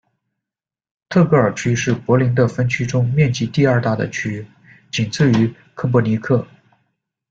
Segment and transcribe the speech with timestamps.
[1.09, 4.43] 特格尔区是柏林的分区中面积第二大的区，
[4.91, 6.47] 仅次于克珀尼克。